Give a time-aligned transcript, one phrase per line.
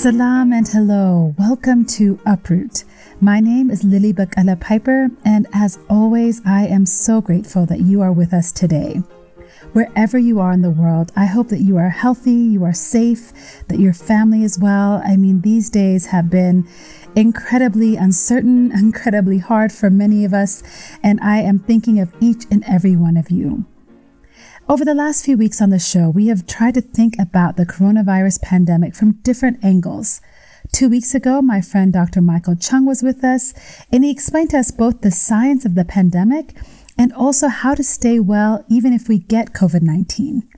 [0.00, 1.34] Salam and hello.
[1.38, 2.84] Welcome to Uproot.
[3.20, 8.00] My name is Lily Bakala Piper, and as always, I am so grateful that you
[8.00, 9.02] are with us today.
[9.74, 13.62] Wherever you are in the world, I hope that you are healthy, you are safe,
[13.68, 15.02] that your family is well.
[15.04, 16.66] I mean, these days have been
[17.14, 20.62] incredibly uncertain, incredibly hard for many of us,
[21.02, 23.66] and I am thinking of each and every one of you.
[24.70, 27.66] Over the last few weeks on the show, we have tried to think about the
[27.66, 30.20] coronavirus pandemic from different angles.
[30.72, 32.20] Two weeks ago, my friend Dr.
[32.20, 33.52] Michael Chung was with us,
[33.90, 36.54] and he explained to us both the science of the pandemic
[36.96, 40.48] and also how to stay well even if we get COVID 19.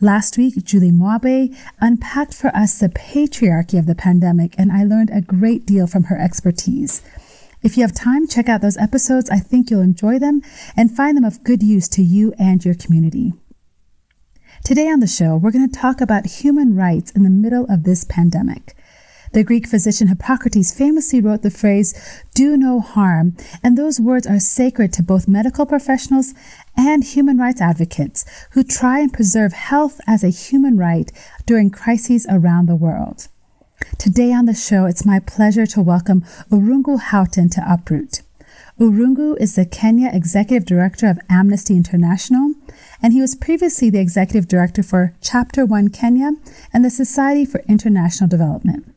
[0.00, 5.10] Last week, Julie Moabe unpacked for us the patriarchy of the pandemic, and I learned
[5.10, 7.02] a great deal from her expertise.
[7.62, 9.30] If you have time, check out those episodes.
[9.30, 10.42] I think you'll enjoy them
[10.76, 13.32] and find them of good use to you and your community.
[14.64, 17.82] Today on the show, we're going to talk about human rights in the middle of
[17.82, 18.74] this pandemic.
[19.34, 21.92] The Greek physician Hippocrates famously wrote the phrase,
[22.34, 26.32] do no harm, and those words are sacred to both medical professionals
[26.78, 31.12] and human rights advocates who try and preserve health as a human right
[31.44, 33.28] during crises around the world.
[33.98, 38.22] Today on the show, it's my pleasure to welcome Irungu Houghton to Uproot.
[38.80, 42.54] Irungu is the Kenya Executive Director of Amnesty International,
[43.00, 46.32] and he was previously the Executive Director for Chapter 1 Kenya
[46.72, 48.92] and the Society for International Development.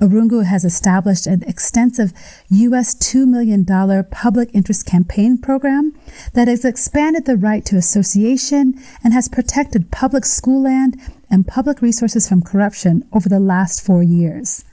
[0.00, 2.12] Irungu has established an extensive
[2.50, 3.66] US $2 million
[4.12, 5.92] public interest campaign program
[6.34, 10.96] that has expanded the right to association and has protected public school land
[11.28, 14.64] and public resources from corruption over the last four years.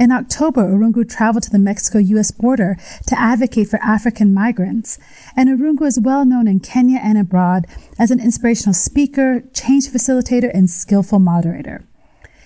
[0.00, 4.98] In October, Irungu traveled to the Mexico US border to advocate for African migrants.
[5.36, 7.66] And Irungu is well known in Kenya and abroad
[7.98, 11.84] as an inspirational speaker, change facilitator, and skillful moderator.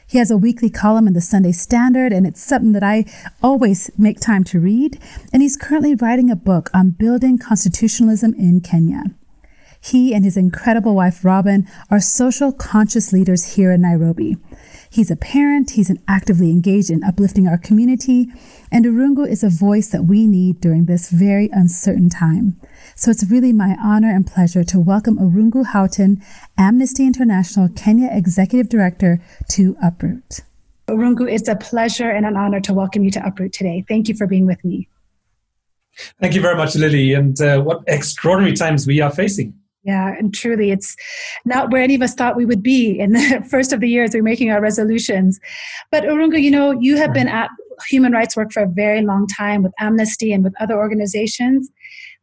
[0.05, 3.05] He has a weekly column in the Sunday Standard, and it's something that I
[3.41, 5.01] always make time to read.
[5.33, 9.05] And he's currently writing a book on building constitutionalism in Kenya.
[9.81, 14.39] He and his incredible wife, Robin, are social conscious leaders here in Nairobi.
[14.95, 18.29] He's a parent, he's an actively engaged in uplifting our community,
[18.71, 22.61] and Irungu is a voice that we need during this very uncertain time.
[22.95, 26.23] So it's really my honor and pleasure to welcome Irungu Houghton,
[26.57, 30.43] Amnesty International Kenya Executive Director, to Uproot.
[30.87, 33.85] Irungu, it's a pleasure and an honor to welcome you to Uproot today.
[33.89, 34.89] Thank you for being with me.
[36.21, 37.15] Thank you very much, Lily.
[37.15, 39.55] And uh, what extraordinary times we are facing.
[39.84, 40.96] Yeah, and truly, it's
[41.45, 44.05] not where any of us thought we would be in the first of the year
[44.05, 45.39] as we're making our resolutions.
[45.90, 47.50] But Irungu, you know, you have been at
[47.89, 51.70] human rights work for a very long time with Amnesty and with other organizations.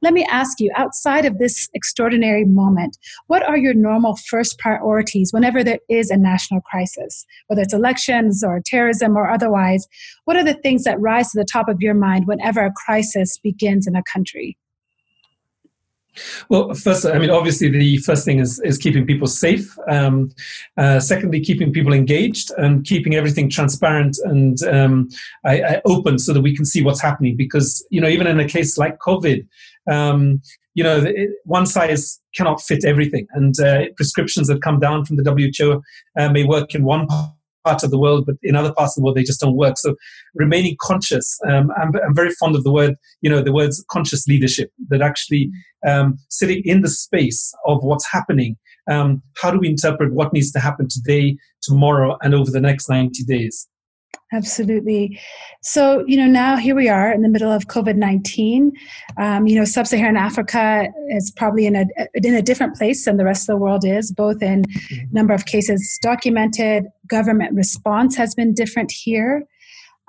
[0.02, 5.32] Let me ask you, outside of this extraordinary moment, what are your normal first priorities
[5.32, 9.88] whenever there is a national crisis, whether it's elections or terrorism or otherwise?
[10.26, 13.38] What are the things that rise to the top of your mind whenever a crisis
[13.38, 14.58] begins in a country?
[16.50, 19.78] Well, first, I mean, obviously, the first thing is, is keeping people safe.
[19.90, 20.32] Um,
[20.78, 25.10] uh, secondly, keeping people engaged and keeping everything transparent and um,
[25.46, 27.38] I, I open so that we can see what's happening.
[27.38, 29.48] Because, you know, even in a case like COVID,
[29.90, 30.42] um,
[30.74, 31.06] you know,
[31.46, 33.28] one size cannot fit everything.
[33.32, 35.24] And uh, prescriptions that come down from the
[35.60, 35.82] WHO
[36.20, 37.08] uh, may work in one
[37.64, 39.78] part of the world, but in other parts of the world they just don't work.
[39.78, 39.96] So
[40.36, 41.40] remaining conscious.
[41.48, 44.72] Um, I'm, I'm, very fond of the word, you know, the words conscious leadership.
[44.90, 45.52] That actually
[45.88, 48.58] um, sitting in the space of what's happening.
[48.90, 52.90] Um, how do we interpret what needs to happen today, tomorrow, and over the next
[52.90, 53.68] 90 days?
[54.34, 55.20] Absolutely.
[55.62, 58.72] So, you know, now here we are in the middle of COVID 19.
[59.18, 63.18] Um, you know, sub Saharan Africa is probably in a, in a different place than
[63.18, 65.14] the rest of the world is, both in mm-hmm.
[65.14, 69.44] number of cases documented, government response has been different here.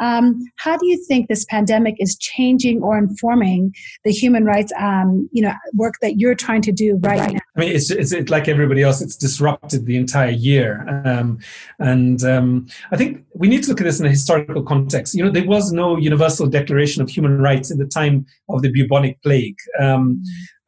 [0.02, 3.72] Um, how do you think this pandemic is changing or informing
[4.04, 7.38] the human rights, um, you know, work that you're trying to do right now?
[7.56, 9.00] I mean, it's, it's, it's like everybody else.
[9.00, 11.38] It's disrupted the entire year, um,
[11.78, 15.14] and um, I think we need to look at this in a historical context.
[15.14, 18.72] You know, there was no universal declaration of human rights in the time of the
[18.72, 20.20] bubonic plague, um,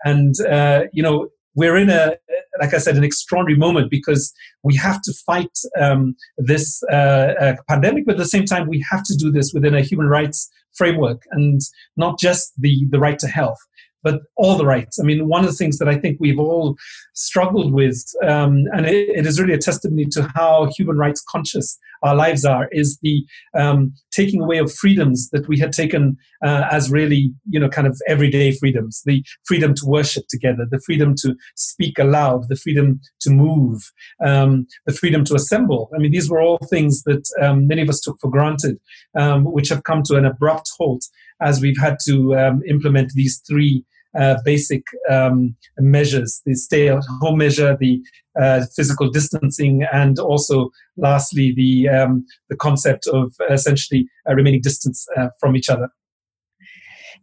[0.04, 2.16] and uh, you know, we're in a
[2.60, 7.54] like I said, an extraordinary moment because we have to fight um, this uh, uh,
[7.68, 10.50] pandemic, but at the same time, we have to do this within a human rights
[10.74, 11.60] framework and
[11.96, 13.58] not just the, the right to health.
[14.04, 15.00] but all the rights.
[15.00, 16.76] I mean, one of the things that I think we've all
[17.14, 21.78] struggled with, um, and it, it is really a testimony to how human rights conscious
[22.02, 23.24] our lives are, is the
[23.58, 27.86] um, taking away of freedoms that we had taken uh, as really, you know, kind
[27.86, 29.02] of everyday freedoms.
[29.06, 33.90] The freedom to worship together, the freedom to speak aloud, the freedom to move,
[34.24, 35.88] um, the freedom to assemble.
[35.94, 38.78] I mean, these were all things that um, many of us took for granted,
[39.18, 41.04] um, which have come to an abrupt halt
[41.40, 43.84] as we've had to um, implement these three
[44.18, 48.00] uh, basic um, measures the stay at home measure, the
[48.40, 55.06] uh, physical distancing, and also, lastly, the, um, the concept of essentially uh, remaining distance
[55.16, 55.88] uh, from each other.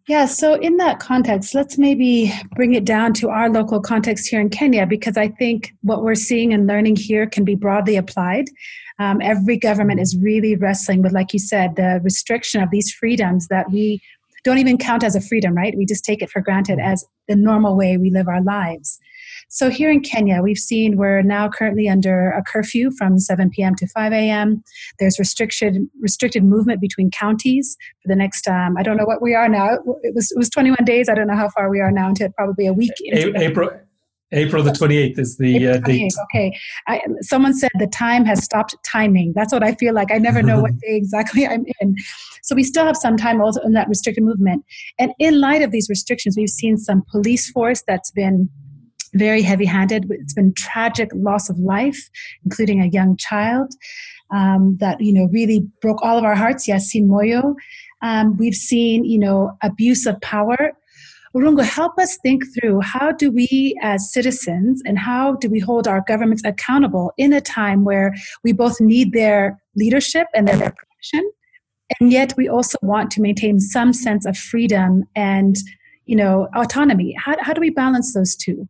[0.08, 4.42] Yeah, so in that context, let's maybe bring it down to our local context here
[4.42, 8.46] in Kenya, because I think what we're seeing and learning here can be broadly applied.
[8.98, 13.48] Um, every government is really wrestling with, like you said, the restriction of these freedoms
[13.48, 14.02] that we
[14.44, 15.76] don't even count as a freedom, right?
[15.78, 19.00] We just take it for granted as the normal way we live our lives.
[19.50, 23.76] So here in Kenya, we've seen we're now currently under a curfew from 7 p.m.
[23.76, 24.64] to 5 a.m.
[25.00, 28.48] There's restricted restricted movement between counties for the next.
[28.48, 29.76] Um, I don't know what we are now.
[30.04, 31.10] It was it was 21 days.
[31.10, 32.92] I don't know how far we are now into probably a week.
[33.42, 33.70] April.
[34.34, 36.14] April the 28th is the uh, date.
[36.24, 36.58] Okay.
[36.88, 39.34] I, someone said the time has stopped timing.
[39.36, 40.12] That's what I feel like.
[40.12, 41.96] I never know what day exactly I'm in.
[42.44, 44.64] So we still have some time also in that restricted movement.
[44.98, 48.50] And in light of these restrictions, we've seen some police force that's been
[49.14, 50.06] very heavy handed.
[50.10, 52.10] It's been tragic loss of life,
[52.46, 53.74] including a young child
[54.34, 56.68] um, that, you know, really broke all of our hearts.
[56.68, 57.56] Yasin Moyo.
[58.02, 60.72] Um, we've seen, you know, abuse of power.
[61.36, 65.88] Irungu, help us think through how do we as citizens and how do we hold
[65.88, 68.14] our governments accountable in a time where
[68.44, 71.32] we both need their leadership and their protection,
[72.00, 75.56] and yet we also want to maintain some sense of freedom and
[76.06, 77.16] you know autonomy.
[77.18, 78.68] How, how do we balance those two?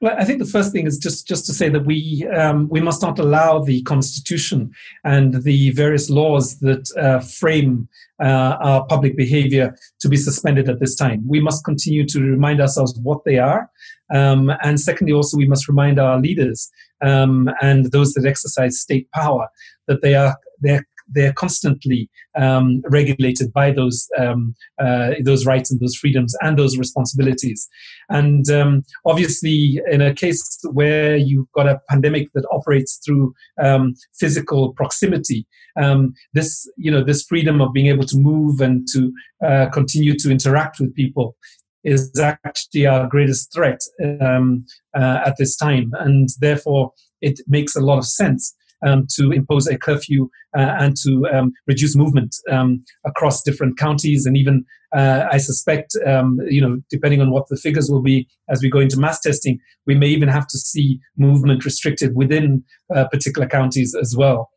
[0.00, 2.80] Well, I think the first thing is just, just to say that we um, we
[2.80, 4.72] must not allow the constitution
[5.04, 7.88] and the various laws that uh, frame
[8.22, 11.24] uh, our public behavior to be suspended at this time.
[11.26, 13.70] We must continue to remind ourselves what they are,
[14.12, 16.70] um, and secondly, also we must remind our leaders
[17.02, 19.48] um, and those that exercise state power
[19.88, 25.80] that they are they're they're constantly um, regulated by those um, uh, those rights and
[25.80, 27.68] those freedoms and those responsibilities.
[28.08, 33.94] And um, obviously, in a case where you've got a pandemic that operates through um,
[34.18, 35.46] physical proximity,
[35.80, 39.12] um, this you know this freedom of being able to move and to
[39.44, 41.36] uh, continue to interact with people
[41.84, 43.80] is actually our greatest threat
[44.20, 44.64] um,
[44.96, 48.54] uh, at this time, and therefore it makes a lot of sense
[48.86, 54.26] um, to impose a curfew uh, and to um, reduce movement um, across different counties.
[54.26, 54.64] And even,
[54.94, 58.70] uh, I suspect, um, you know, depending on what the figures will be as we
[58.70, 62.64] go into mass testing, we may even have to see movement restricted within
[62.94, 64.50] uh, particular counties as well.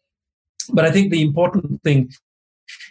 [0.71, 2.09] But I think the important thing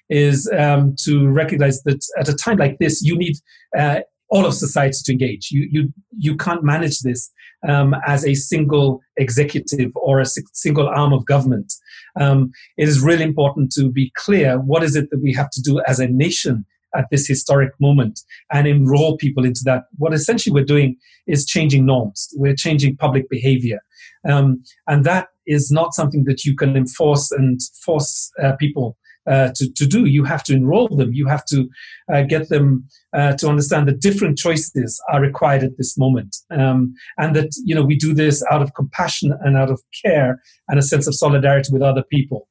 [0.09, 3.37] is um, to recognize that at a time like this, you need
[3.77, 5.51] uh, all of society to engage.
[5.51, 7.31] You you you can't manage this
[7.69, 11.73] um, as a single executive or a single arm of government.
[12.21, 15.63] Um, it is really important to be clear what is it that we have to
[15.63, 16.65] do as a nation
[16.97, 18.21] at this historic moment
[18.53, 19.85] and enroll people into that.
[19.99, 22.29] What essentially we're doing is changing norms.
[22.37, 23.81] We're changing public behavior.
[24.29, 29.51] Um, and that is not something that you can enforce and force uh, people uh,
[29.57, 30.05] to, to do.
[30.05, 31.13] You have to enroll them.
[31.13, 31.69] You have to
[32.13, 32.87] uh, get them
[33.17, 37.75] uh, to understand that different choices are required at this moment, um, and that you
[37.75, 41.15] know we do this out of compassion and out of care and a sense of
[41.15, 42.49] solidarity with other people.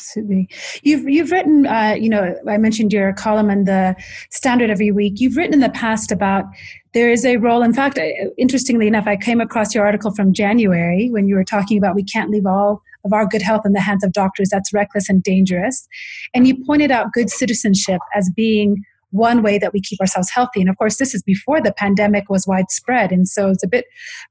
[0.00, 0.48] Absolutely.
[0.82, 3.94] You've you've written, uh, you know, I mentioned your column in the
[4.30, 5.20] Standard every week.
[5.20, 6.46] You've written in the past about
[6.94, 7.62] there is a role.
[7.62, 7.98] In fact,
[8.38, 12.02] interestingly enough, I came across your article from January when you were talking about we
[12.02, 14.48] can't leave all of our good health in the hands of doctors.
[14.50, 15.86] That's reckless and dangerous.
[16.34, 20.60] And you pointed out good citizenship as being one way that we keep ourselves healthy.
[20.60, 23.10] And of course, this is before the pandemic was widespread.
[23.10, 23.86] And so it's a bit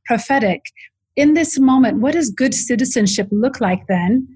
[0.05, 0.61] prophetic.
[1.15, 4.27] In this moment, what does good citizenship look like then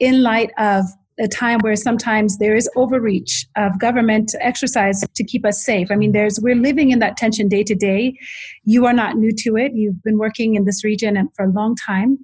[0.00, 0.84] in light of
[1.20, 5.90] a time where sometimes there is overreach of government exercise to keep us safe.
[5.92, 8.18] I mean, there's we're living in that tension day to day.
[8.64, 9.72] You are not new to it.
[9.74, 12.18] You've been working in this region for a long time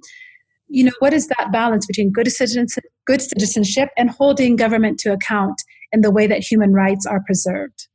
[0.71, 5.13] you know what is that balance between good citizenship, good citizenship and holding government to
[5.13, 5.61] account
[5.93, 7.89] in the way that human rights are preserved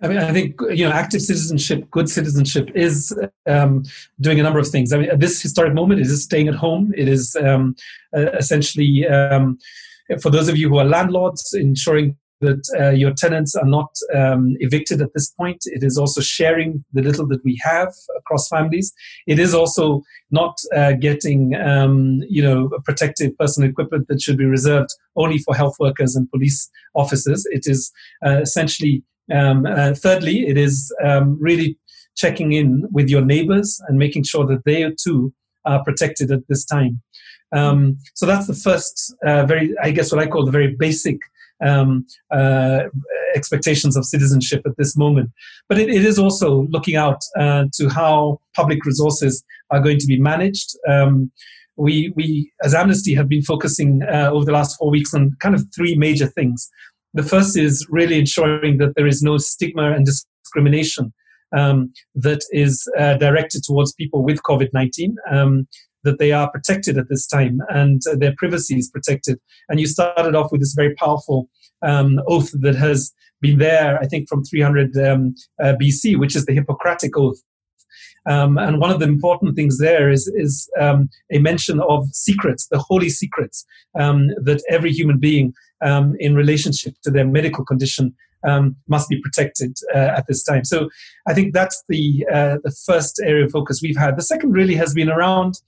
[0.00, 3.82] I mean, I think you know, active citizenship, good citizenship is um,
[4.20, 4.92] doing a number of things.
[4.92, 6.92] I mean, at this historic moment, it is staying at home.
[6.96, 7.74] It is um,
[8.16, 9.58] uh, essentially, um,
[10.22, 14.56] for those of you who are landlords, ensuring that uh, your tenants are not um,
[14.60, 15.58] evicted at this point.
[15.66, 18.92] It is also sharing the little that we have across families.
[19.26, 24.44] It is also not uh, getting, um, you know, protective personal equipment that should be
[24.44, 27.46] reserved only for health workers and police officers.
[27.50, 27.90] It is
[28.24, 29.02] uh, essentially,
[29.32, 31.78] um, uh, thirdly, it is um, really
[32.16, 35.32] checking in with your neighbors and making sure that they too
[35.64, 37.00] are protected at this time.
[37.52, 41.18] Um, so that's the first, uh, very, I guess, what I call the very basic
[41.64, 42.84] um, uh,
[43.34, 45.30] expectations of citizenship at this moment.
[45.68, 50.06] But it, it is also looking out uh, to how public resources are going to
[50.06, 50.76] be managed.
[50.88, 51.30] Um,
[51.76, 55.54] we, we, as Amnesty, have been focusing uh, over the last four weeks on kind
[55.54, 56.68] of three major things.
[57.14, 61.12] The first is really ensuring that there is no stigma and discrimination
[61.56, 65.16] um, that is uh, directed towards people with COVID 19.
[65.30, 65.68] Um,
[66.04, 69.38] that they are protected at this time and uh, their privacy is protected.
[69.68, 71.48] And you started off with this very powerful
[71.82, 76.46] um, oath that has been there, I think, from 300 um, uh, BC, which is
[76.46, 77.40] the Hippocratic Oath.
[78.26, 82.68] Um, and one of the important things there is, is um, a mention of secrets,
[82.68, 83.64] the holy secrets
[83.98, 88.14] um, that every human being um, in relationship to their medical condition
[88.46, 90.64] um, must be protected uh, at this time.
[90.64, 90.88] So
[91.26, 94.16] I think that's the uh, the first area of focus we've had.
[94.16, 95.60] The second really has been around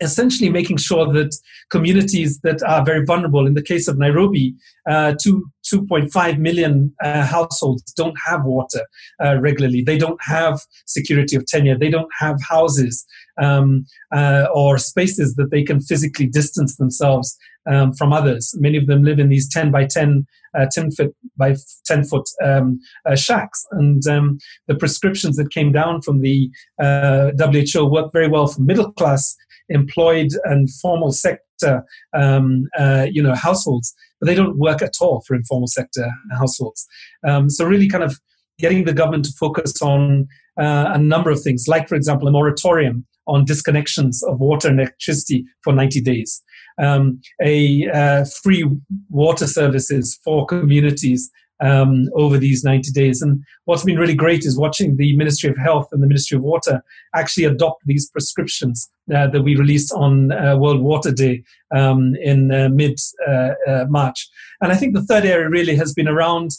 [0.00, 1.34] essentially making sure that
[1.70, 4.54] communities that are very vulnerable, in the case of Nairobi,
[4.88, 8.86] uh, two, 2.5 million uh, households don't have water
[9.24, 9.82] uh, regularly.
[9.82, 11.78] They don't have security of tenure.
[11.78, 13.04] They don't have houses
[13.40, 17.36] um, uh, or spaces that they can physically distance themselves
[17.70, 18.54] um, from others.
[18.58, 20.26] Many of them live in these 10 by 10,
[20.58, 21.56] uh, 10 foot by
[21.86, 23.64] 10 foot um, uh, shacks.
[23.72, 28.92] And um, the prescriptions that came down from the WHO work very well for middle
[28.92, 29.36] class
[29.68, 35.22] employed and formal sector, um, uh, you know, households, but they don't work at all
[35.26, 36.86] for informal sector households.
[37.26, 38.18] Um, so really, kind of
[38.58, 40.28] getting the government to focus on
[40.60, 44.78] uh, a number of things, like for example, a moratorium on disconnections of water and
[44.78, 46.42] electricity for 90 days,
[46.78, 48.68] um, a uh, free
[49.10, 53.22] water services for communities um, over these 90 days.
[53.22, 56.42] And what's been really great is watching the Ministry of Health and the Ministry of
[56.42, 56.82] Water
[57.14, 62.52] actually adopt these prescriptions uh, that we released on uh, World Water Day um, in
[62.52, 64.28] uh, mid uh, uh, March.
[64.60, 66.52] And I think the third area really has been around.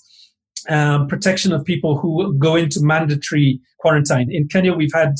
[0.67, 4.31] Um, protection of people who go into mandatory quarantine.
[4.31, 5.13] In Kenya, we've had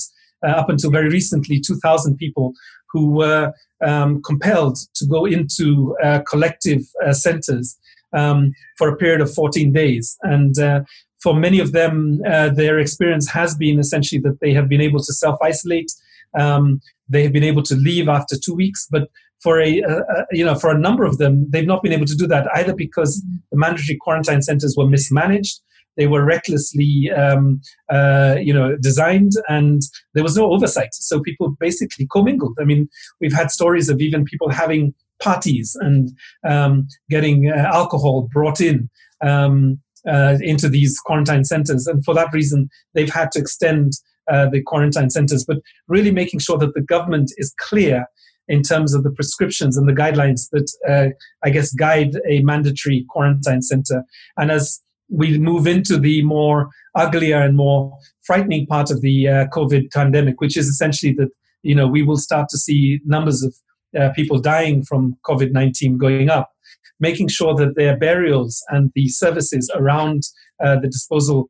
[0.44, 2.54] uh, up until very recently 2,000 people
[2.92, 3.52] who were
[3.86, 7.78] um, compelled to go into collective centers
[8.16, 10.18] um, for a period of 14 days.
[10.22, 10.82] And uh,
[11.22, 15.00] for many of them, uh, their experience has been essentially that they have been able
[15.00, 15.92] to self isolate.
[16.38, 19.10] Um, they have been able to leave after two weeks, but
[19.42, 22.16] for a, a, you know for a number of them, they've not been able to
[22.16, 25.60] do that either because the mandatory quarantine centers were mismanaged,
[25.98, 29.82] they were recklessly um, uh, you know designed, and
[30.14, 30.94] there was no oversight.
[30.94, 32.58] So people basically commingled.
[32.60, 32.88] I mean,
[33.20, 36.12] we've had stories of even people having parties and
[36.48, 38.90] um, getting uh, alcohol brought in
[39.22, 41.88] um, uh, into these quarantine centers.
[41.88, 43.94] And for that reason, they've had to extend
[44.32, 48.06] uh, the quarantine centers, but really making sure that the government is clear
[48.48, 51.10] in terms of the prescriptions and the guidelines that uh,
[51.44, 54.04] I guess guide a mandatory quarantine center.
[54.38, 59.46] And as we move into the more uglier and more frightening part of the uh,
[59.48, 61.30] COVID pandemic, which is essentially that
[61.64, 63.56] you know we will start to see numbers of
[64.00, 66.52] uh, people dying from COVID 19 going up,
[67.00, 70.24] making sure that their burials and the services around
[70.64, 71.50] uh, the disposal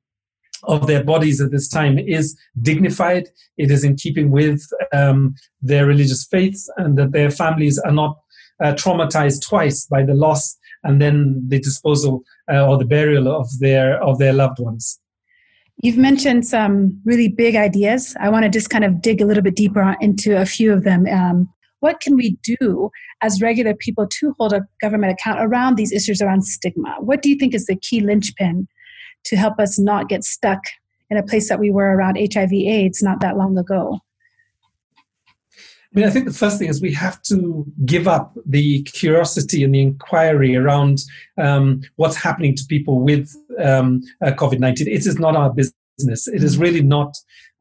[0.64, 4.62] of their bodies at this time is dignified, it is in keeping with
[4.94, 8.18] um, their religious faiths, and that their families are not
[8.64, 13.48] uh, traumatized twice by the loss and then the disposal uh, or the burial of
[13.60, 15.00] their of their loved ones.
[15.84, 18.16] You've mentioned some really big ideas.
[18.20, 20.84] I want to just kind of dig a little bit deeper into a few of
[20.84, 21.06] them.
[21.08, 21.50] Um,
[21.82, 22.90] what can we do
[23.22, 26.96] as regular people to hold a government account around these issues around stigma?
[27.00, 28.68] What do you think is the key linchpin
[29.26, 30.62] to help us not get stuck
[31.10, 34.00] in a place that we were around HIV AIDS not that long ago?
[35.96, 39.64] I mean, I think the first thing is we have to give up the curiosity
[39.64, 41.00] and the inquiry around
[41.38, 43.34] um, what's happening to people with
[43.64, 44.90] um, uh, COVID 19.
[44.90, 46.28] It is not our business.
[46.28, 47.16] It is really not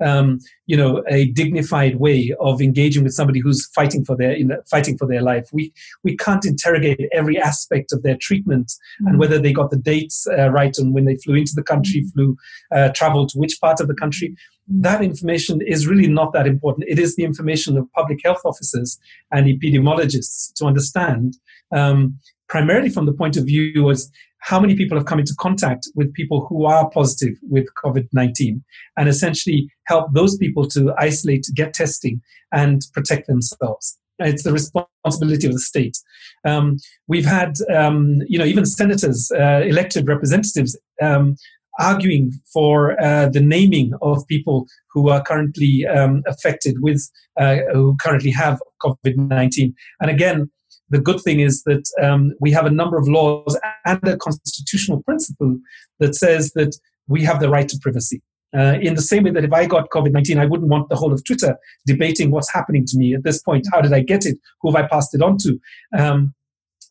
[0.04, 4.44] um, you know a dignified way of engaging with somebody who's fighting for their you
[4.44, 5.48] know, fighting for their life.
[5.52, 5.72] We
[6.02, 9.06] we can't interrogate every aspect of their treatment mm-hmm.
[9.06, 12.00] and whether they got the dates uh, right and when they flew into the country,
[12.00, 12.10] mm-hmm.
[12.10, 12.36] flew
[12.72, 14.34] uh, traveled to which part of the country.
[14.66, 16.88] That information is really not that important.
[16.88, 18.98] It is the information of public health officers
[19.30, 21.36] and epidemiologists to understand
[21.74, 22.18] um,
[22.48, 26.12] primarily from the point of view was how many people have come into contact with
[26.12, 28.62] people who are positive with COVID 19
[28.96, 32.20] and essentially help those people to isolate, get testing,
[32.52, 33.98] and protect themselves.
[34.18, 35.96] It's the responsibility of the state.
[36.44, 36.76] Um,
[37.08, 41.36] we've had, um, you know, even senators, uh, elected representatives, um,
[41.78, 47.96] arguing for uh, the naming of people who are currently um, affected with, uh, who
[48.00, 49.74] currently have COVID 19.
[50.00, 50.50] And again,
[50.90, 55.02] the good thing is that um, we have a number of laws and a constitutional
[55.02, 55.58] principle
[55.98, 56.76] that says that
[57.08, 58.22] we have the right to privacy.
[58.56, 60.94] Uh, in the same way that if I got COVID 19, I wouldn't want the
[60.94, 63.66] whole of Twitter debating what's happening to me at this point.
[63.72, 64.38] How did I get it?
[64.60, 65.58] Who have I passed it on to?
[65.98, 66.34] Um,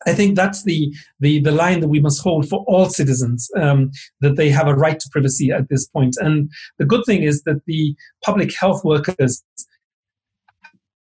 [0.06, 3.90] I think that's the, the, the line that we must hold for all citizens um,
[4.20, 6.16] that they have a right to privacy at this point.
[6.20, 9.42] And the good thing is that the public health workers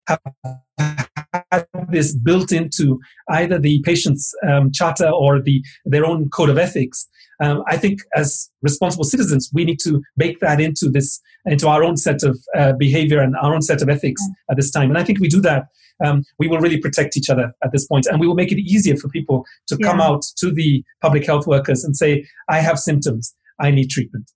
[0.08, 0.20] have
[1.52, 6.58] had this built into either the patient's um, charter or the their own code of
[6.58, 7.08] ethics.
[7.44, 11.84] Um, I think as responsible citizens, we need to bake that into this into our
[11.84, 14.90] own set of uh, behavior and our own set of ethics at this time.
[14.90, 15.68] And I think we do that.
[16.04, 18.60] Um, we will really protect each other at this point, and we will make it
[18.60, 19.88] easier for people to yeah.
[19.88, 23.34] come out to the public health workers and say, "I have symptoms.
[23.60, 24.32] I need treatment."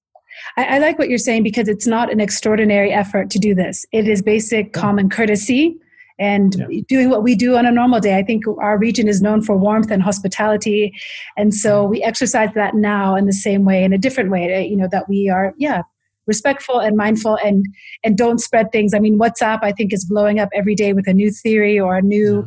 [0.58, 3.86] I, I, like what you're saying because it's not an extraordinary effort to do this.
[3.92, 5.78] It is basic common courtesy
[6.22, 6.82] and yeah.
[6.88, 8.18] doing what we do on a normal day.
[8.18, 10.94] I think our region is known for warmth and hospitality.
[11.36, 14.78] And so we exercise that now in the same way, in a different way, you
[14.78, 15.82] know, that we are, yeah,
[16.28, 17.66] respectful and mindful and
[18.04, 21.08] and don't spread things i mean whatsapp i think is blowing up every day with
[21.08, 22.46] a new theory or a new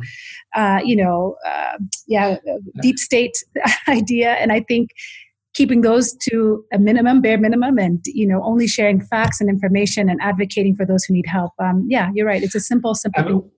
[0.55, 1.77] uh, you know uh,
[2.07, 2.37] yeah
[2.81, 3.43] deep state
[3.89, 4.91] idea and i think
[5.55, 10.09] keeping those to a minimum, bare minimum, and you know only sharing facts and information
[10.09, 11.53] and advocating for those who need help.
[11.59, 12.43] Um, yeah, you're right.
[12.43, 13.23] It's a simple, simple.
[13.23, 13.51] I mean,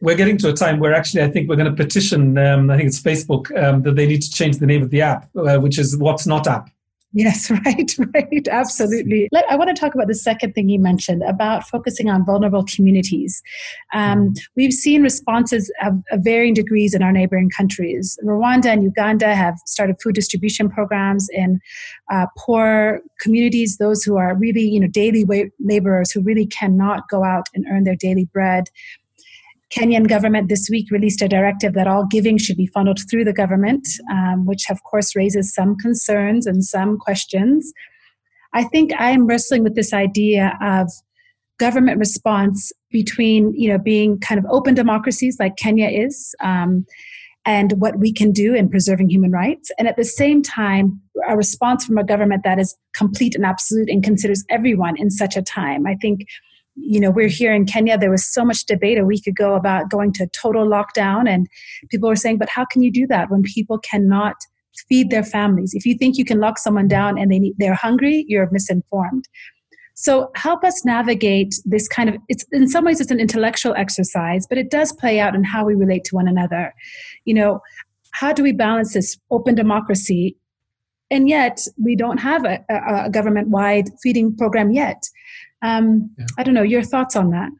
[0.00, 2.38] we're getting to a time where actually I think we're going to petition.
[2.38, 5.02] Um, I think it's Facebook um, that they need to change the name of the
[5.02, 6.70] app, uh, which is What's Not App.
[7.12, 9.28] Yes, right, right, absolutely.
[9.32, 12.64] Let, I want to talk about the second thing you mentioned about focusing on vulnerable
[12.64, 13.42] communities.
[13.92, 14.32] Um, mm-hmm.
[14.54, 18.16] we've seen responses of, of, varying degrees in our neighboring countries.
[18.24, 21.60] Rwanda and Uganda have started food distribution programs in
[22.12, 25.26] uh, poor communities, those who are really, you know, daily
[25.58, 28.68] laborers who really cannot go out and earn their daily bread.
[29.76, 33.32] Kenyan government this week released a directive that all giving should be funneled through the
[33.32, 37.72] government, um, which of course raises some concerns and some questions.
[38.52, 40.90] I think I'm wrestling with this idea of
[41.58, 46.34] government response between you know being kind of open democracies like Kenya is.
[46.40, 46.84] Um,
[47.46, 51.36] and what we can do in preserving human rights, and at the same time, a
[51.36, 55.42] response from a government that is complete and absolute and considers everyone in such a
[55.42, 55.86] time.
[55.86, 56.26] I think
[56.76, 57.98] you know, we're here in Kenya.
[57.98, 61.46] There was so much debate a week ago about going to total lockdown, and
[61.90, 64.36] people were saying, but how can you do that when people cannot
[64.88, 65.72] feed their families?
[65.74, 69.26] If you think you can lock someone down and they need, they're hungry, you're misinformed.
[69.94, 74.46] So help us navigate this kind of it's in some ways it's an intellectual exercise,
[74.46, 76.74] but it does play out in how we relate to one another.
[77.26, 77.60] You know,
[78.12, 80.36] how do we balance this open democracy
[81.10, 85.02] and yet we don't have a, a, a government-wide feeding program yet
[85.62, 86.26] um, yeah.
[86.38, 87.50] I don't know your thoughts on that.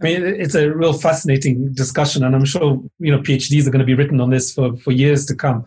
[0.00, 3.80] I mean, it's a real fascinating discussion, and I'm sure you know PhDs are going
[3.80, 5.66] to be written on this for, for years to come.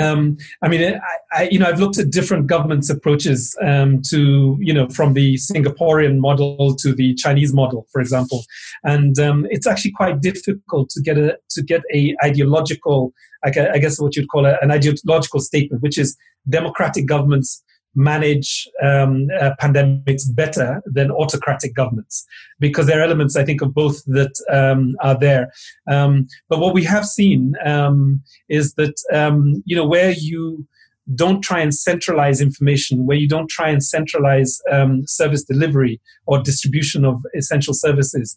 [0.00, 1.00] Um, I mean, I,
[1.32, 5.34] I, you know I've looked at different governments' approaches um, to you know from the
[5.34, 8.44] Singaporean model to the Chinese model, for example,
[8.84, 14.00] and um, it's actually quite difficult to get a to get a ideological, I guess
[14.00, 16.16] what you'd call a, an ideological statement, which is
[16.48, 17.64] democratic governments
[17.96, 22.26] manage um, uh, pandemics better than autocratic governments
[22.60, 25.50] because there are elements, I think, of both that um, are there.
[25.90, 30.66] Um, but what we have seen um, is that, um, you know, where you
[31.14, 36.42] don't try and centralize information, where you don't try and centralize um, service delivery or
[36.42, 38.36] distribution of essential services,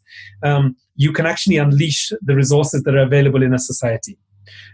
[0.95, 4.17] you can actually unleash the resources that are available in a society.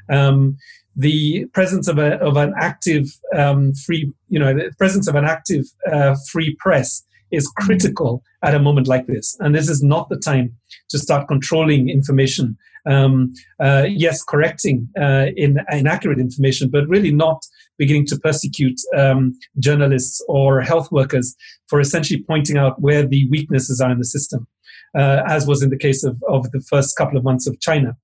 [0.10, 0.58] Um,
[0.96, 5.26] the presence of, a, of an active um, free, you know, the presence of an
[5.26, 7.66] active uh, free press is mm-hmm.
[7.66, 9.36] critical at a moment like this.
[9.40, 10.56] And this is not the time
[10.90, 12.58] to start controlling information.
[12.88, 17.42] Um, uh, yes, correcting uh, in, inaccurate information, but really not
[17.78, 21.36] beginning to persecute um, journalists or health workers
[21.68, 24.48] for essentially pointing out where the weaknesses are in the system,
[24.98, 27.98] uh, as was in the case of, of the first couple of months of China.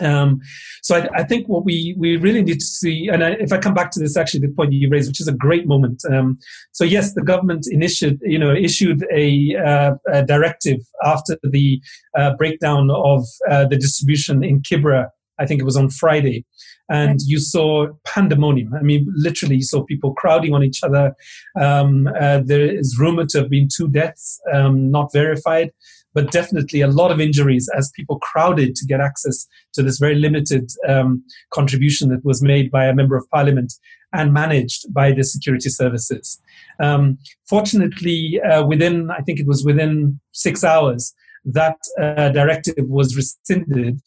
[0.00, 0.40] Um,
[0.82, 3.58] so I, I, think what we, we really need to see, and I, if I
[3.58, 6.02] come back to this, actually, the point you raised, which is a great moment.
[6.10, 6.38] Um,
[6.72, 11.80] so yes, the government initiated, you know, issued a, uh, a directive after the
[12.18, 16.44] uh, breakdown of uh, the distribution in Kibra I think it was on Friday,
[16.88, 18.74] and you saw pandemonium.
[18.74, 21.14] I mean, literally, you saw people crowding on each other.
[21.60, 25.72] Um, uh, there is rumored to have been two deaths, um, not verified,
[26.16, 30.14] but definitely a lot of injuries as people crowded to get access to this very
[30.14, 33.74] limited um, contribution that was made by a member of parliament
[34.14, 36.40] and managed by the security services.
[36.82, 43.14] Um, fortunately, uh, within, I think it was within six hours, that uh, directive was
[43.14, 44.00] rescinded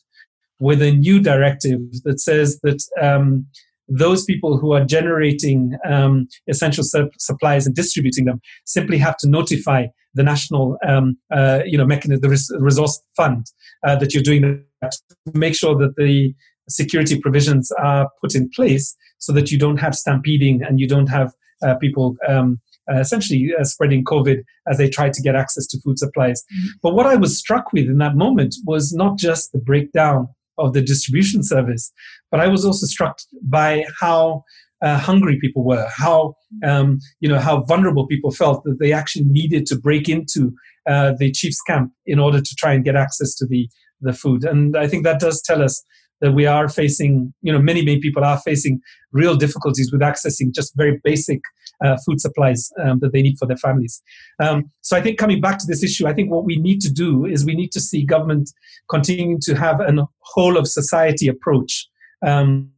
[0.59, 3.45] with a new directive that says that um,
[3.87, 9.29] those people who are generating um, essential su- supplies and distributing them simply have to
[9.29, 13.45] notify the national, um, uh, you know, mechanism, the res- resource fund
[13.85, 14.91] uh, that you're doing that
[15.25, 16.33] to make sure that the
[16.67, 21.07] security provisions are put in place so that you don't have stampeding and you don't
[21.07, 22.59] have uh, people um,
[22.91, 26.41] uh, essentially uh, spreading COVID as they try to get access to food supplies.
[26.41, 26.67] Mm-hmm.
[26.81, 30.73] But what I was struck with in that moment was not just the breakdown of
[30.73, 31.91] the distribution service,
[32.31, 34.43] but I was also struck by how
[34.81, 39.25] uh, hungry people were, how um, you know how vulnerable people felt that they actually
[39.25, 40.53] needed to break into
[40.89, 43.69] uh, the chief's camp in order to try and get access to the
[44.01, 44.43] the food.
[44.43, 45.83] And I think that does tell us
[46.21, 50.53] that we are facing, you know, many, many people are facing real difficulties with accessing
[50.53, 51.39] just very basic
[51.83, 54.01] uh, food supplies um, that they need for their families.
[54.43, 56.91] Um, so I think coming back to this issue, I think what we need to
[56.91, 58.49] do is we need to see government
[58.89, 61.87] continuing to have a whole of society approach.
[62.25, 62.71] Um,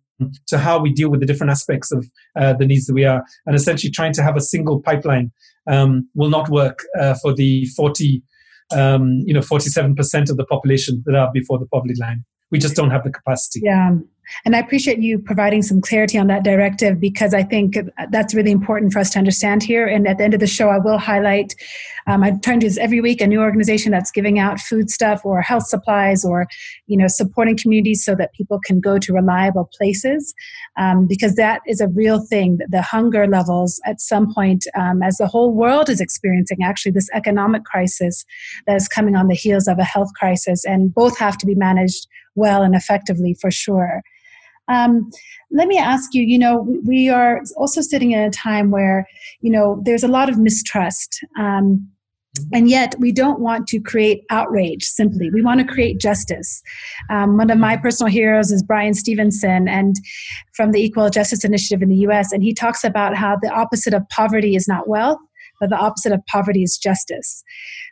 [0.48, 2.06] to how we deal with the different aspects of
[2.36, 5.32] uh, the needs that we are, and essentially trying to have a single pipeline
[5.68, 8.22] um, will not work uh, for the 40,
[8.72, 12.76] um, you know, 47% of the population that are before the poverty line we just
[12.76, 13.62] don't have the capacity.
[13.64, 13.96] Yeah.
[14.46, 17.78] And I appreciate you providing some clarity on that directive because I think
[18.12, 19.86] that's really important for us to understand here.
[19.86, 21.54] And at the end of the show, I will highlight.
[22.08, 23.22] Um, I try to do this every week.
[23.22, 26.48] A new organization that's giving out food stuff or health supplies or,
[26.88, 30.34] you know, supporting communities so that people can go to reliable places,
[30.78, 32.58] um, because that is a real thing.
[32.70, 37.10] The hunger levels at some point, um, as the whole world is experiencing, actually this
[37.14, 38.26] economic crisis
[38.66, 41.56] that is coming on the heels of a health crisis, and both have to be
[41.56, 44.02] managed well and effectively for sure.
[44.68, 45.10] Um,
[45.52, 49.06] let me ask you, you know, we are also sitting in a time where,
[49.42, 51.20] you know, there's a lot of mistrust.
[51.38, 51.90] Um,
[52.54, 55.30] and yet, we don't want to create outrage simply.
[55.30, 56.62] We want to create justice.
[57.10, 59.98] Um, one of my personal heroes is Bryan Stevenson, and
[60.54, 62.32] from the Equal Justice Initiative in the US.
[62.32, 65.20] And he talks about how the opposite of poverty is not wealth,
[65.62, 67.44] but the opposite of poverty is justice.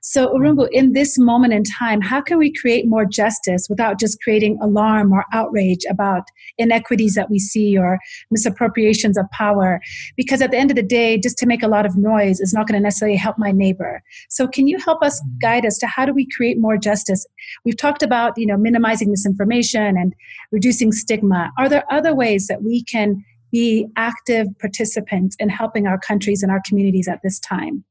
[0.01, 4.21] So, Irungu, in this moment in time, how can we create more justice without just
[4.21, 6.23] creating alarm or outrage about
[6.58, 7.99] inequities that we see or
[8.32, 9.79] misappropriations of power?
[10.17, 12.53] Because at the end of the day, just to make a lot of noise is
[12.53, 14.01] not going to necessarily help my neighbor.
[14.29, 15.38] So, can you help us mm-hmm.
[15.39, 17.25] guide us to how do we create more justice?
[17.63, 20.15] We've talked about, you know, minimizing misinformation and
[20.51, 21.51] reducing stigma.
[21.58, 26.52] Are there other ways that we can be active participants in helping our countries and
[26.52, 27.84] our communities at this time?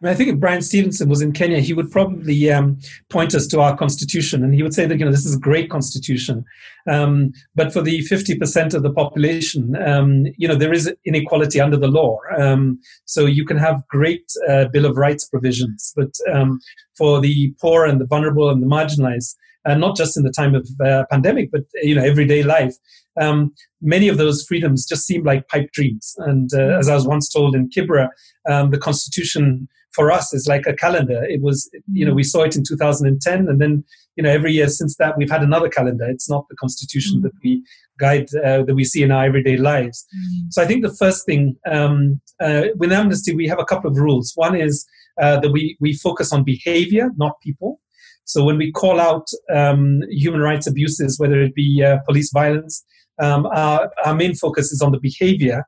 [0.00, 2.78] I, mean, I think if Bryan Stevenson was in Kenya, he would probably um,
[3.10, 5.40] point us to our constitution, and he would say that you know this is a
[5.40, 6.44] great constitution,
[6.90, 11.60] um, but for the fifty percent of the population, um, you know there is inequality
[11.60, 12.18] under the law.
[12.36, 16.60] Um, so you can have great uh, Bill of Rights provisions, but um,
[16.98, 20.54] for the poor and the vulnerable and the marginalized, uh, not just in the time
[20.54, 22.74] of uh, pandemic, but you know everyday life.
[23.20, 26.14] Um, many of those freedoms just seem like pipe dreams.
[26.18, 28.08] And uh, as I was once told in Kibra,
[28.48, 31.22] um, the Constitution for us is like a calendar.
[31.24, 33.84] It was, you know, we saw it in 2010, and then
[34.16, 36.06] you know every year since that we've had another calendar.
[36.08, 37.62] It's not the Constitution that we
[37.98, 40.04] guide uh, that we see in our everyday lives.
[40.16, 40.52] Mm.
[40.52, 43.96] So I think the first thing um, uh, with Amnesty we have a couple of
[43.96, 44.32] rules.
[44.34, 44.84] One is
[45.20, 47.80] uh, that we we focus on behavior, not people.
[48.24, 52.84] So when we call out um, human rights abuses, whether it be uh, police violence,
[53.20, 55.64] um, our, our, main focus is on the behavior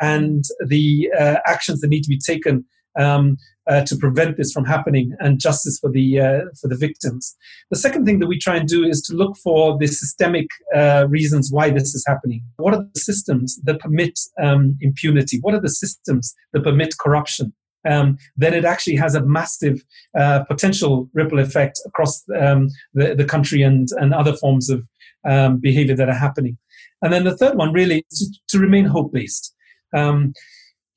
[0.00, 2.64] and the uh, actions that need to be taken
[2.98, 3.36] um,
[3.68, 7.36] uh, to prevent this from happening and justice for the uh, for the victims.
[7.70, 11.06] The second thing that we try and do is to look for the systemic uh,
[11.08, 12.42] reasons why this is happening.
[12.56, 15.38] What are the systems that permit um, impunity?
[15.40, 17.52] What are the systems that permit corruption?
[17.86, 19.82] Um, then it actually has a massive
[20.18, 24.86] uh, potential ripple effect across um, the, the country and, and other forms of
[25.28, 26.58] um, behavior that are happening.
[27.02, 29.54] And then the third one really is to, to remain hope based.
[29.94, 30.32] Um,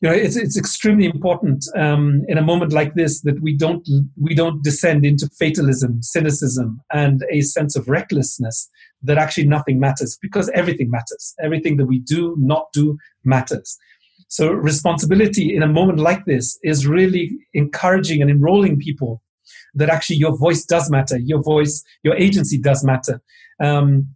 [0.01, 3.87] you know, it's, it's extremely important um, in a moment like this that we don't
[4.19, 8.67] we don't descend into fatalism, cynicism, and a sense of recklessness
[9.03, 11.35] that actually nothing matters because everything matters.
[11.39, 13.77] Everything that we do, not do, matters.
[14.31, 19.21] So, responsibility in a moment like this is really encouraging and enrolling people
[19.73, 23.21] that actually your voice does matter, your voice, your agency does matter.
[23.61, 24.07] Um,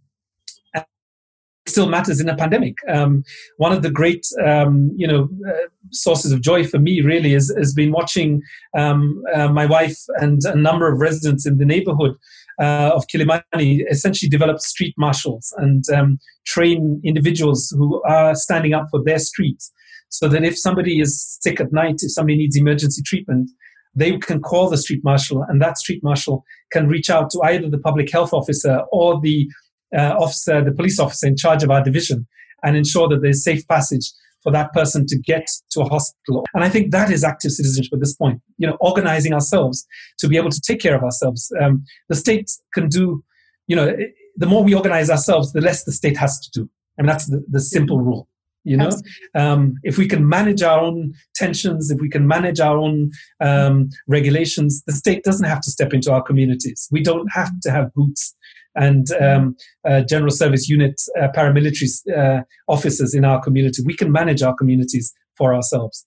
[1.66, 2.76] still matters in a pandemic.
[2.88, 3.24] Um,
[3.58, 7.54] one of the great, um, you know, uh, sources of joy for me really is,
[7.58, 8.40] has been watching
[8.74, 12.16] um, uh, my wife and a number of residents in the neighborhood
[12.58, 18.86] uh, of Kilimani essentially develop street marshals and um, train individuals who are standing up
[18.90, 19.72] for their streets
[20.08, 23.50] so that if somebody is sick at night, if somebody needs emergency treatment,
[23.94, 27.68] they can call the street marshal, and that street marshal can reach out to either
[27.68, 29.48] the public health officer or the
[29.96, 32.26] uh, officer, the police officer in charge of our division,
[32.62, 36.44] and ensure that there's safe passage for that person to get to a hospital.
[36.54, 38.40] And I think that is active citizenship at this point.
[38.58, 39.86] You know, organizing ourselves
[40.18, 41.50] to be able to take care of ourselves.
[41.60, 43.24] Um, the state can do,
[43.66, 43.96] you know,
[44.36, 46.70] the more we organize ourselves, the less the state has to do.
[46.98, 48.28] I mean, that's the, the simple rule
[48.66, 48.90] you know?
[49.34, 53.88] Um, if we can manage our own tensions if we can manage our own um,
[54.08, 56.88] regulations the state doesn't have to step into our communities.
[56.90, 58.34] We don't have to have boots
[58.74, 59.56] and um,
[59.88, 63.82] uh, general service unit uh, paramilitary uh, officers in our community.
[63.84, 66.06] We can manage our communities for ourselves.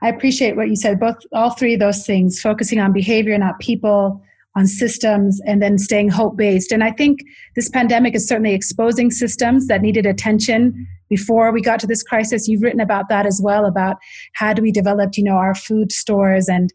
[0.00, 0.98] I appreciate what you said.
[0.98, 4.22] Both all three of those things focusing on behavior not people
[4.56, 6.72] on systems and then staying hope based.
[6.72, 7.20] And I think
[7.54, 12.48] this pandemic is certainly exposing systems that needed attention before we got to this crisis.
[12.48, 13.96] You've written about that as well about
[14.34, 16.72] how do we develop, you know, our food stores and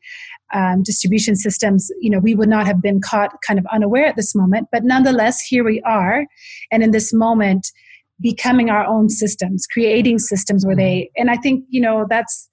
[0.54, 1.92] um, distribution systems.
[2.00, 4.84] You know, we would not have been caught kind of unaware at this moment, but
[4.84, 6.26] nonetheless, here we are,
[6.72, 7.72] and in this moment,
[8.20, 11.10] becoming our own systems, creating systems where they.
[11.18, 12.50] And I think you know that's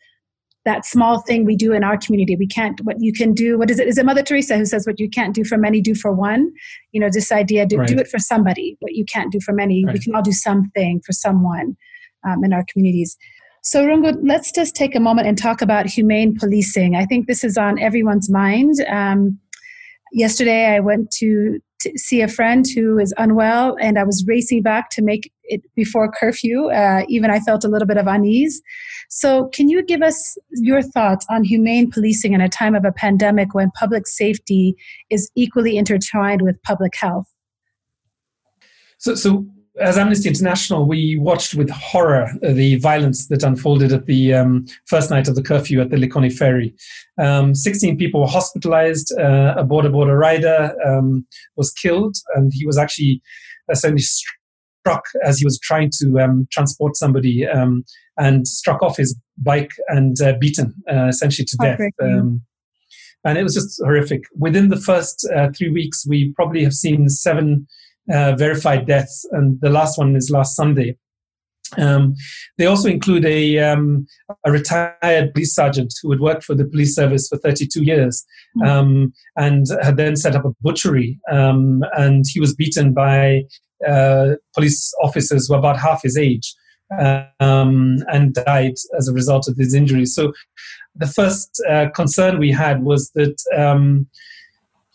[0.65, 2.37] that small thing we do in our community.
[2.37, 3.89] We can't, what you can do, what is it?
[3.89, 6.53] Is it Mother Teresa who says, what you can't do for many, do for one?
[6.93, 7.89] You know, this idea, do, right.
[7.89, 8.77] do it for somebody.
[8.81, 9.95] What you can't do for many, right.
[9.95, 11.77] we can all do something for someone
[12.27, 13.17] um, in our communities.
[13.63, 16.97] So, Irungu, let's just take a moment and talk about humane policing.
[16.97, 18.75] I think this is on everyone's mind.
[18.89, 19.39] Um,
[20.13, 24.63] yesterday, I went to to see a friend who is unwell, and I was racing
[24.63, 26.71] back to make it before curfew.
[26.71, 28.61] Uh, even I felt a little bit of unease.
[29.09, 32.93] So, can you give us your thoughts on humane policing in a time of a
[32.93, 34.77] pandemic when public safety
[35.09, 37.33] is equally intertwined with public health?
[38.99, 39.47] So, so
[39.81, 45.11] as Amnesty International, we watched with horror the violence that unfolded at the um, first
[45.11, 46.75] night of the curfew at the Likoni ferry.
[47.19, 49.13] Um, 16 people were hospitalized.
[49.19, 53.21] Uh, a boda boda rider um, was killed, and he was actually
[53.71, 57.85] essentially struck as he was trying to um, transport somebody um,
[58.17, 61.81] and struck off his bike and uh, beaten uh, essentially to death.
[62.03, 62.43] Um,
[63.25, 64.25] and it was just horrific.
[64.37, 67.67] Within the first uh, three weeks, we probably have seen seven
[68.13, 70.97] uh, verified deaths, and the last one is last Sunday.
[71.77, 72.15] Um,
[72.57, 74.07] they also include a, um,
[74.45, 78.63] a, retired police sergeant who had worked for the police service for 32 years hmm.
[78.63, 81.19] um, and had then set up a butchery.
[81.31, 83.43] Um, and he was beaten by
[83.87, 86.55] uh, police officers who were about half his age
[87.41, 90.15] um, and died as a result of his injuries.
[90.15, 90.33] So
[90.95, 94.07] the first uh, concern we had was that um,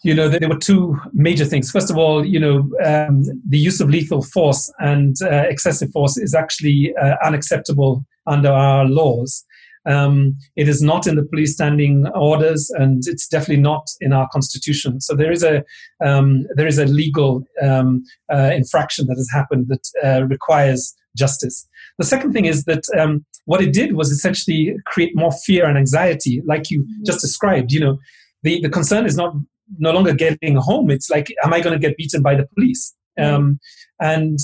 [0.03, 1.71] you know, there were two major things.
[1.71, 6.17] First of all, you know, um, the use of lethal force and uh, excessive force
[6.17, 9.45] is actually uh, unacceptable under our laws.
[9.85, 14.27] Um, it is not in the police standing orders, and it's definitely not in our
[14.31, 15.01] constitution.
[15.01, 15.63] So there is a
[16.03, 21.67] um, there is a legal um, uh, infraction that has happened that uh, requires justice.
[21.97, 25.77] The second thing is that um, what it did was essentially create more fear and
[25.77, 27.71] anxiety, like you just described.
[27.71, 27.97] You know,
[28.43, 29.33] the, the concern is not
[29.77, 30.89] no longer getting home.
[30.89, 32.93] It's like, am I going to get beaten by the police?
[33.19, 33.59] Um,
[33.99, 34.39] and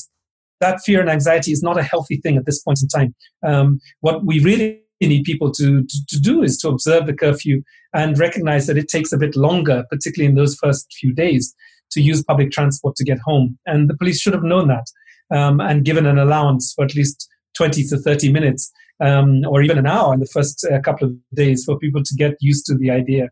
[0.62, 3.16] that fear and anxiety is not a healthy thing at this point in time.
[3.46, 7.64] Um, what we really need people to, to, to, do is to observe the curfew
[7.94, 11.56] and recognize that it takes a bit longer, particularly in those first few days,
[11.92, 13.58] to use public transport to get home.
[13.66, 14.86] And the police should have known that
[15.32, 19.78] um, and given an allowance for at least 20 to 30 minutes um, or even
[19.78, 22.76] an hour in the first uh, couple of days for people to get used to
[22.76, 23.30] the idea.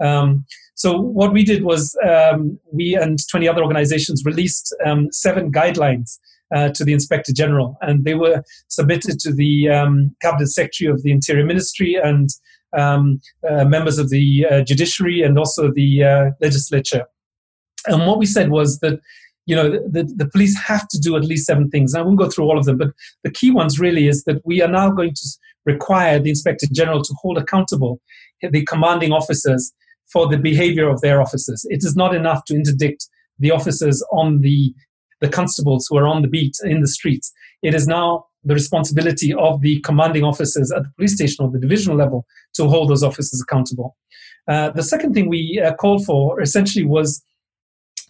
[0.00, 0.44] Um,
[0.74, 6.18] so what we did was um, we and 20 other organizations released um, seven guidelines
[6.54, 11.02] uh, to the Inspector General, and they were submitted to the um, Cabinet Secretary of
[11.02, 12.28] the Interior Ministry and
[12.76, 17.04] um, uh, members of the uh, judiciary and also the uh, legislature.
[17.86, 19.00] And what we said was that
[19.46, 21.94] you know the, the police have to do at least seven things.
[21.94, 22.90] I won't go through all of them, but
[23.22, 25.28] the key ones really is that we are now going to
[25.66, 28.00] require the Inspector General to hold accountable
[28.50, 29.72] the commanding officers
[30.12, 31.64] for the behavior of their officers.
[31.68, 33.06] It is not enough to interdict
[33.38, 34.74] the officers on the
[35.20, 37.32] the constables who are on the beat in the streets.
[37.62, 41.58] It is now the responsibility of the commanding officers at the police station or the
[41.58, 43.96] divisional level to hold those officers accountable.
[44.46, 47.24] Uh, the second thing we uh, called for essentially was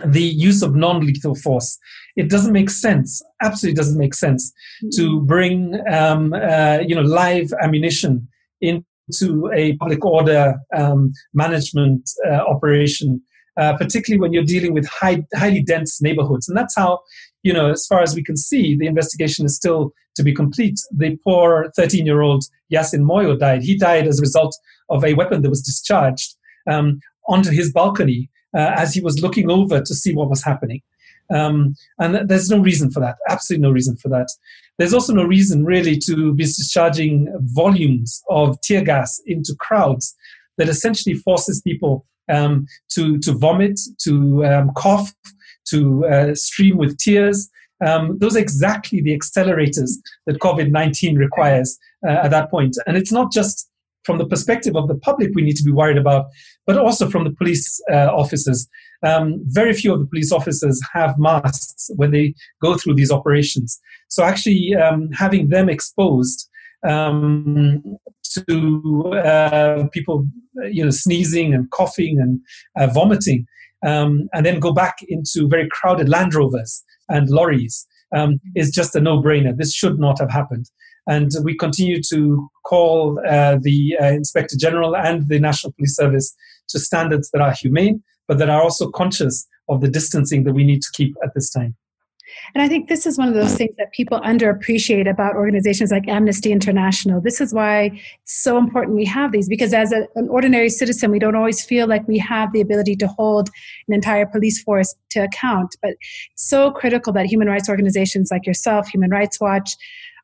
[0.04, 1.78] the use of non-lethal force.
[2.16, 3.22] It doesn't make sense.
[3.42, 4.52] Absolutely doesn't make sense
[4.92, 5.26] to mm-hmm.
[5.26, 8.28] bring um, uh, you know live ammunition
[8.61, 8.85] into
[9.54, 13.20] a public order um, management uh, operation,
[13.58, 16.48] uh, particularly when you're dealing with high, highly dense neighborhoods.
[16.48, 17.00] And that's how
[17.44, 20.80] you know, as far as we can see, the investigation is still to be complete.
[20.90, 23.62] The poor 13-year-old Yasin Moyo died.
[23.62, 24.56] He died as a result
[24.88, 26.34] of a weapon that was discharged
[26.68, 30.80] um, onto his balcony uh, as he was looking over to see what was happening.
[31.30, 33.16] Um, and there's no reason for that.
[33.28, 34.28] Absolutely no reason for that.
[34.78, 40.14] There's also no reason really to be discharging volumes of tear gas into crowds
[40.58, 45.12] that essentially forces people um, to to vomit, to um, cough,
[45.68, 47.48] to uh, stream with tears.
[47.84, 49.90] Um, those are exactly the accelerators
[50.26, 52.76] that COVID 19 requires uh, at that point.
[52.87, 53.68] And it's not just
[54.04, 56.26] from the perspective of the public we need to be worried about,
[56.66, 58.68] but also from the police uh, officers.
[59.02, 63.80] Um, very few of the police officers have masks when they go through these operations.
[64.08, 66.48] So actually, um, having them exposed
[66.88, 67.82] um,
[68.48, 70.26] to uh, people,
[70.70, 72.40] you know, sneezing and coughing and
[72.78, 73.46] uh, vomiting,
[73.86, 77.86] um, and then go back into very crowded Land Rovers and lorries
[78.16, 79.56] um, is just a no-brainer.
[79.56, 80.70] This should not have happened.
[81.06, 86.34] And we continue to call uh, the uh, Inspector General and the National Police Service
[86.68, 90.64] to standards that are humane, but that are also conscious of the distancing that we
[90.64, 91.76] need to keep at this time.
[92.54, 96.08] And I think this is one of those things that people underappreciate about organizations like
[96.08, 97.20] Amnesty International.
[97.20, 97.90] This is why
[98.22, 101.64] it's so important we have these, because as a, an ordinary citizen, we don't always
[101.64, 103.50] feel like we have the ability to hold
[103.88, 105.76] an entire police force to account.
[105.82, 105.92] But
[106.32, 109.76] it's so critical that human rights organizations like yourself, Human Rights Watch,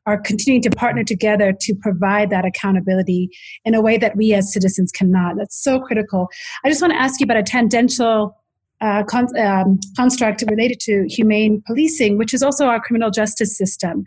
[0.05, 3.29] are continuing to partner together to provide that accountability
[3.65, 5.35] in a way that we as citizens cannot.
[5.37, 6.27] That's so critical.
[6.65, 8.35] I just want to ask you about a tangential
[8.81, 14.03] uh, con- um, construct related to humane policing, which is also our criminal justice system.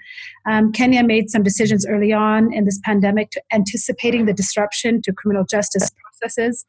[0.46, 5.12] Um, Kenya made some decisions early on in this pandemic to anticipating the disruption to
[5.12, 6.64] criminal justice processes.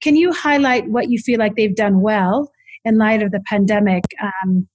[0.00, 2.50] Can you highlight what you feel like they've done well
[2.84, 4.66] in light of the pandemic um,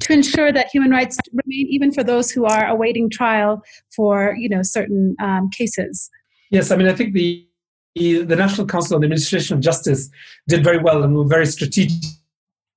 [0.00, 3.62] to ensure that human rights remain even for those who are awaiting trial
[3.94, 6.10] for you know certain um, cases?
[6.50, 7.46] Yes, I mean I think the
[7.94, 10.08] the National Council on the Administration of Justice
[10.48, 12.02] did very well and were very strategic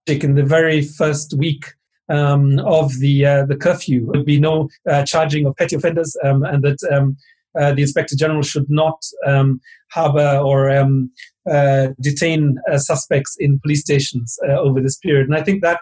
[0.08, 1.74] in the very first week
[2.10, 4.02] um, of the uh, the curfew.
[4.02, 7.18] There would be no uh, charging of petty offenders, um, and that um,
[7.60, 11.10] uh, the Inspector General should not um, harbour or um,
[11.50, 15.28] uh, detain uh, suspects in police stations uh, over this period.
[15.28, 15.80] And I think that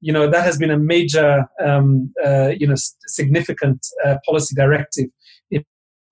[0.00, 2.12] you know that has been a major um,
[2.58, 3.86] you know significant
[4.26, 5.06] policy directive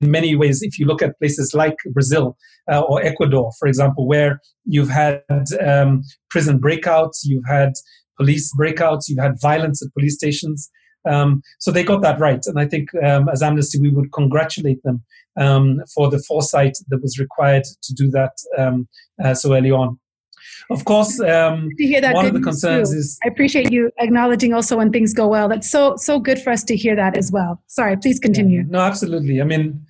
[0.01, 2.37] in many ways, if you look at places like Brazil
[2.70, 5.22] uh, or Ecuador, for example, where you've had
[5.66, 7.72] um, prison breakouts, you've had
[8.16, 10.70] police breakouts, you've had violence at police stations.
[11.09, 12.44] Um, so they got that right.
[12.46, 15.05] And I think um, as Amnesty, we would congratulate them
[15.38, 18.88] um, for the foresight that was required to do that um,
[19.22, 19.99] uh, so early on.
[20.71, 22.99] Of course, um, to hear that one of the concerns too.
[22.99, 23.19] is.
[23.25, 25.49] I appreciate you acknowledging also when things go well.
[25.49, 27.62] That's so so good for us to hear that as well.
[27.66, 28.64] Sorry, please continue.
[28.64, 29.40] No, absolutely.
[29.40, 29.87] I mean,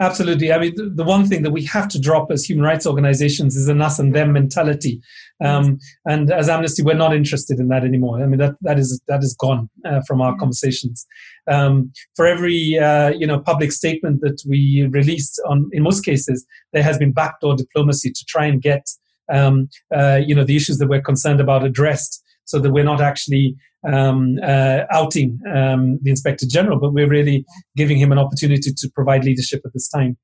[0.00, 0.52] absolutely.
[0.52, 3.56] I mean, the, the, one thing that we have to drop as human rights organizations
[3.56, 5.00] is an us and them mentality.
[5.42, 8.22] Um, and as Amnesty, we're not interested in that anymore.
[8.22, 11.06] I mean, that that is that is gone uh, from our conversations.
[11.50, 16.46] Um, for every uh, you know public statement that we released on, in most cases,
[16.72, 18.86] there has been backdoor diplomacy to try and get
[19.32, 23.00] um, uh, you know the issues that we're concerned about addressed so that we're not
[23.00, 23.54] actually
[23.90, 27.44] um, uh, outing um, the inspector general but we're really
[27.76, 30.16] giving him an opportunity to provide leadership at this time.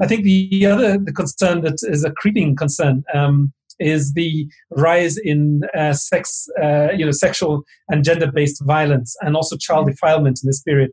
[0.00, 5.16] I think the other the concern that is a creeping concern um, is the rise
[5.18, 10.48] in uh, sex, uh, you know, sexual and gender-based violence, and also child defilement in
[10.48, 10.90] this period.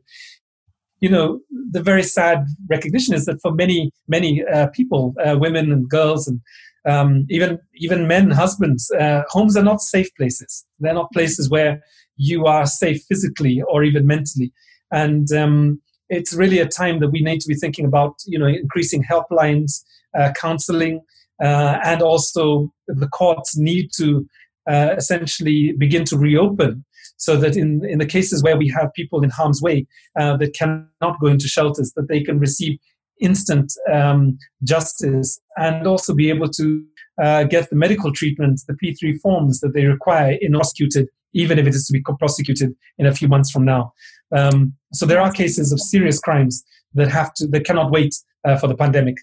[1.00, 5.72] You know, the very sad recognition is that for many, many uh, people, uh, women
[5.72, 6.40] and girls and
[6.86, 10.64] um, even even men, husbands, uh, homes are not safe places.
[10.80, 11.82] They're not places where
[12.16, 14.52] you are safe physically or even mentally.
[14.92, 18.46] And um, it's really a time that we need to be thinking about, you know,
[18.46, 19.82] increasing helplines,
[20.16, 21.00] uh, counseling,
[21.42, 24.26] uh, and also the courts need to
[24.70, 26.84] uh, essentially begin to reopen
[27.16, 29.86] so that in, in the cases where we have people in harm's way
[30.18, 32.78] uh, that cannot go into shelters, that they can receive
[33.20, 36.84] instant um, justice and also be able to
[37.22, 41.66] uh, get the medical treatment, the P3 forms that they require in prosecuted, even if
[41.66, 43.92] it is to be prosecuted in a few months from now.
[44.34, 48.56] Um, so there are cases of serious crimes that have to that cannot wait uh,
[48.56, 49.16] for the pandemic.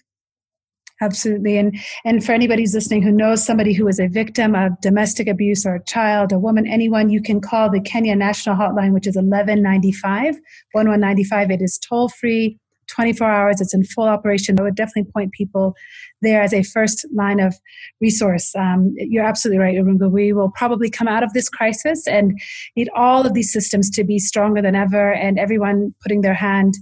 [1.00, 1.58] Absolutely.
[1.58, 5.26] And and for anybody who's listening who knows somebody who is a victim of domestic
[5.26, 9.08] abuse or a child, a woman, anyone, you can call the Kenya National Hotline, which
[9.08, 10.36] is 1195,
[10.72, 11.50] 1195.
[11.50, 12.58] It is toll free.
[12.94, 13.60] 24 hours.
[13.60, 14.58] It's in full operation.
[14.58, 15.74] I would definitely point people
[16.20, 17.54] there as a first line of
[18.00, 18.54] resource.
[18.54, 20.10] Um, you're absolutely right, Irungu.
[20.10, 22.38] We will probably come out of this crisis and
[22.76, 26.74] need all of these systems to be stronger than ever and everyone putting their hand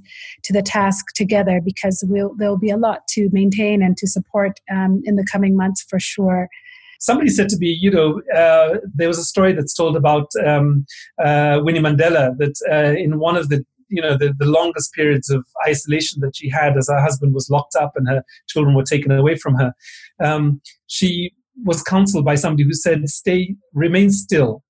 [0.44, 4.60] to the task together because we'll, there'll be a lot to maintain and to support
[4.70, 6.48] um, in the coming months for sure
[7.00, 10.84] somebody said to me, you know, uh, there was a story that's told about um,
[11.18, 15.30] uh, Winnie Mandela that uh, in one of the you know the, the longest periods
[15.30, 18.84] of isolation that she had as her husband was locked up and her children were
[18.84, 19.72] taken away from her.
[20.22, 21.32] Um, she
[21.64, 24.62] was counseled by somebody who said stay remain still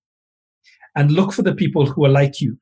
[0.96, 2.58] and look for the people who are like you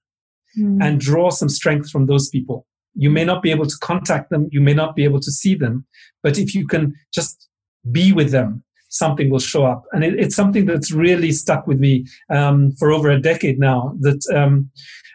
[0.59, 0.79] mm.
[0.83, 2.67] and draw some strength from those people.
[2.95, 5.55] You may not be able to contact them you may not be able to see
[5.55, 5.87] them
[6.23, 7.49] but if you can just
[7.91, 9.85] be with them something will show up.
[9.93, 13.95] And it, it's something that's really stuck with me um, for over a decade now
[14.01, 14.71] that um,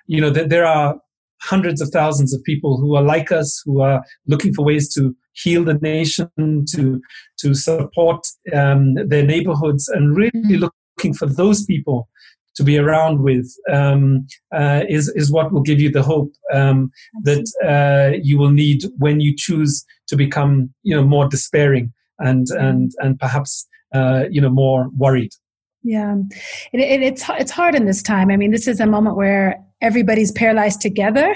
[0.07, 0.97] you know that there are
[1.43, 5.15] hundreds of thousands of people who are like us, who are looking for ways to
[5.33, 6.29] heal the nation,
[6.71, 7.01] to
[7.39, 12.07] to support um, their neighborhoods, and really looking for those people
[12.55, 14.25] to be around with um,
[14.55, 16.91] uh, is is what will give you the hope um,
[17.23, 22.47] that uh, you will need when you choose to become you know more despairing and
[22.51, 25.31] and and perhaps uh, you know more worried.
[25.83, 26.15] Yeah,
[26.71, 28.31] it, it, it's it's hard in this time.
[28.31, 31.35] I mean, this is a moment where everybody's paralyzed together,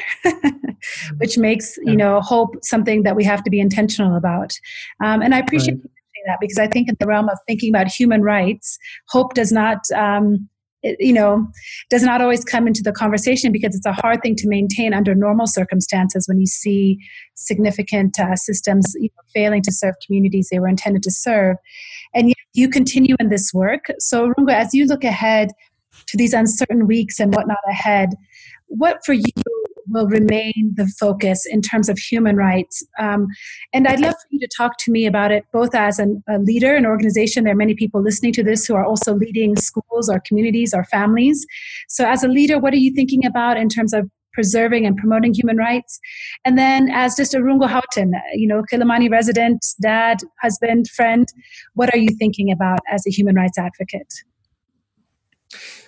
[1.17, 4.53] which makes you know hope something that we have to be intentional about.
[5.03, 5.91] Um, and I appreciate right.
[6.27, 8.79] that because I think in the realm of thinking about human rights,
[9.09, 9.79] hope does not.
[9.95, 10.49] Um,
[10.83, 11.45] it, you know,
[11.89, 15.15] does not always come into the conversation because it's a hard thing to maintain under
[15.15, 16.99] normal circumstances when you see
[17.33, 21.57] significant uh, systems you know, failing to serve communities they were intended to serve.
[22.13, 23.85] And yet you continue in this work.
[23.97, 25.49] So, Irungu, as you look ahead
[26.05, 28.09] to these uncertain weeks and whatnot ahead,
[28.67, 29.23] what for you
[29.89, 32.85] will remain the focus in terms of human rights?
[32.99, 33.27] Um,
[33.73, 36.39] and I'd love for you to talk to me about it both as an, a
[36.39, 37.45] leader, an organization.
[37.45, 40.83] There are many people listening to this who are also leading schools or communities or
[40.85, 41.45] families.
[41.87, 45.33] So, as a leader, what are you thinking about in terms of preserving and promoting
[45.33, 45.99] human rights.
[46.45, 51.27] And then as just Irungu Houghton, you know, Kilimani resident, dad, husband, friend,
[51.73, 54.13] what are you thinking about as a human rights advocate?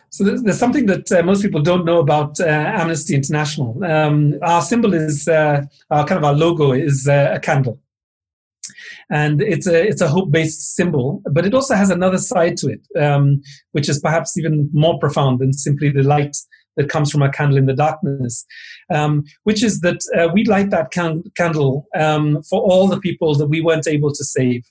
[0.09, 3.83] So there's, there's something that uh, most people don't know about uh, Amnesty International.
[3.83, 7.79] Um, our symbol is, uh, our kind of our logo is uh, a candle.
[9.11, 12.81] And it's a, it's a hope-based symbol, but it also has another side to it,
[12.99, 13.41] um,
[13.71, 16.35] which is perhaps even more profound than simply the light
[16.77, 18.45] that comes from a candle in the darkness,
[18.93, 23.35] um, which is that uh, we light that can- candle um, for all the people
[23.35, 24.63] that we weren't able to save.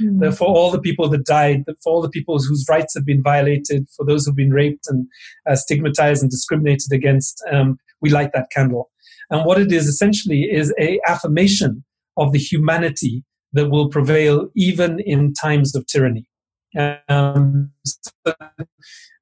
[0.00, 0.36] Mm.
[0.36, 3.86] For all the people that died, for all the people whose rights have been violated,
[3.96, 5.06] for those who've been raped and
[5.48, 8.90] uh, stigmatized and discriminated against, um, we light that candle.
[9.30, 11.84] And what it is essentially is a affirmation
[12.16, 16.26] of the humanity that will prevail even in times of tyranny.
[17.08, 18.34] Um, so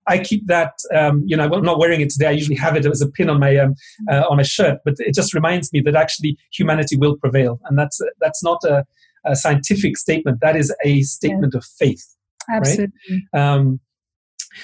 [0.07, 0.73] I keep that.
[0.95, 2.29] Um, you know, I'm not wearing it today.
[2.29, 3.75] I usually have it as a pin on my um,
[4.11, 7.79] uh, on my shirt, but it just reminds me that actually humanity will prevail, and
[7.79, 8.85] that's that's not a,
[9.25, 10.39] a scientific statement.
[10.41, 11.59] That is a statement yeah.
[11.59, 12.05] of faith.
[12.51, 12.93] Absolutely.
[13.33, 13.41] Right?
[13.41, 13.81] Um,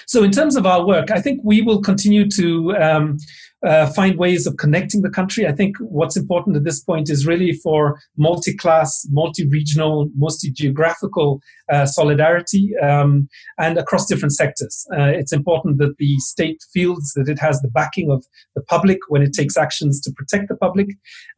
[0.06, 3.18] so, in terms of our work, I think we will continue to um,
[3.64, 5.46] uh, find ways of connecting the country.
[5.46, 10.50] I think what's important at this point is really for multi class, multi regional, multi
[10.50, 11.40] geographical
[11.72, 13.28] uh, solidarity um,
[13.58, 14.86] and across different sectors.
[14.92, 18.98] Uh, it's important that the state feels that it has the backing of the public
[19.08, 20.88] when it takes actions to protect the public,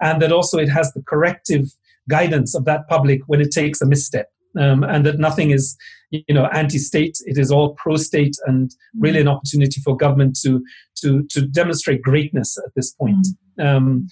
[0.00, 1.66] and that also it has the corrective
[2.08, 4.28] guidance of that public when it takes a misstep.
[4.58, 5.76] Um, and that nothing is
[6.10, 7.18] you know anti-state.
[7.26, 10.64] It is all pro-state and really an opportunity for government to
[11.02, 13.26] to to demonstrate greatness at this point.
[13.58, 13.66] Mm.
[13.66, 14.08] um,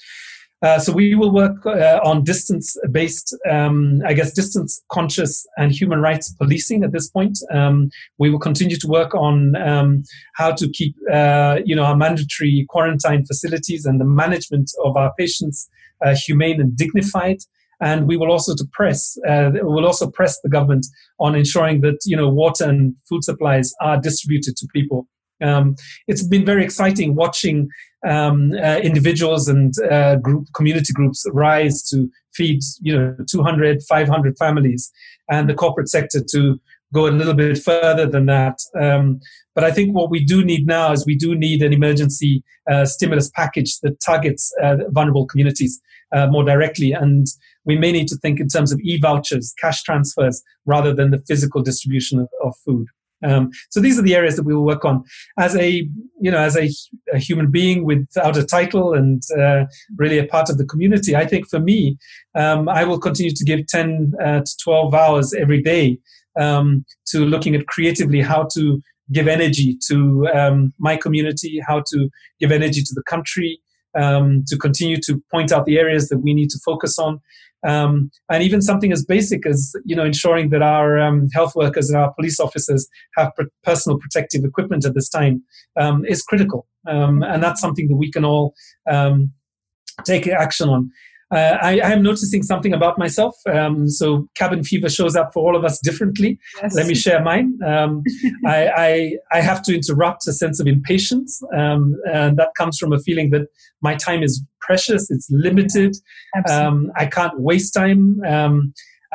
[0.62, 6.32] uh, so we will work uh, on distance-based, um, I guess, distance-conscious and human rights
[6.32, 7.38] policing at this point.
[7.53, 10.03] Um, we will continue to work on um,
[10.34, 15.12] how to keep, uh, you know, our mandatory quarantine facilities and the management of our
[15.18, 15.68] patients
[16.05, 17.38] uh, humane and dignified
[17.81, 20.87] and we will also to press uh, will also press the government
[21.18, 25.07] on ensuring that you know water and food supplies are distributed to people.
[25.43, 25.77] Um,
[26.09, 27.68] it's been very exciting watching
[28.07, 34.37] um, uh, individuals and uh, group community groups rise to feed you know 200 500
[34.39, 34.91] families
[35.31, 36.61] and the corporate sector to
[36.93, 38.59] go a little bit further than that.
[38.80, 39.20] Um,
[39.55, 42.84] but I think what we do need now is we do need an emergency uh,
[42.84, 45.80] stimulus package that targets uh, vulnerable communities
[46.14, 46.93] uh, more directly.
[46.93, 47.26] And
[47.64, 51.22] we may need to think in terms of e vouchers, cash transfers, rather than the
[51.26, 52.87] physical distribution of, of food.
[53.24, 55.03] Um, so these are the areas that we will work on
[55.39, 55.89] as a
[56.20, 56.68] you know as a,
[57.12, 59.64] a human being without a title and uh,
[59.97, 61.16] really a part of the community.
[61.16, 61.97] I think for me,
[62.34, 65.99] um, I will continue to give ten uh, to twelve hours every day
[66.39, 68.80] um, to looking at creatively how to
[69.12, 72.09] give energy to um, my community, how to
[72.41, 73.61] give energy to the country,
[73.97, 77.20] um, to continue to point out the areas that we need to focus on.
[77.66, 81.89] Um, and even something as basic as you know ensuring that our um, health workers
[81.89, 83.32] and our police officers have
[83.64, 85.43] personal protective equipment at this time
[85.76, 88.55] um, is critical, um, and that's something that we can all
[88.89, 89.32] um,
[90.05, 90.91] take action on.
[91.35, 93.35] Uh, I, am noticing something about myself.
[93.53, 96.39] Um, so cabin fever shows up for all of us differently.
[96.62, 96.74] Yes.
[96.74, 97.59] Let me share mine.
[97.66, 98.05] Um,
[98.47, 102.93] I, I, I, have to interrupt a sense of impatience, um, and that comes from
[102.93, 103.49] a feeling that
[103.83, 105.11] my time is precious.
[105.11, 105.97] It's limited.
[106.49, 108.20] Um, I can't waste time.